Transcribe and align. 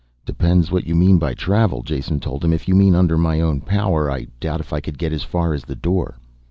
"Depends 0.25 0.71
what 0.71 0.87
you 0.87 0.95
mean 0.95 1.19
by 1.19 1.35
travel," 1.35 1.83
Jason 1.83 2.19
told 2.19 2.43
him. 2.43 2.51
"If 2.53 2.67
you 2.67 2.73
mean 2.73 2.95
under 2.95 3.19
my 3.19 3.39
own 3.39 3.61
power, 3.61 4.09
I 4.09 4.25
doubt 4.39 4.59
if 4.59 4.73
I 4.73 4.81
could 4.81 4.97
get 4.97 5.13
as 5.13 5.21
far 5.21 5.53
as 5.53 5.63
that 5.65 5.79
door." 5.83 6.17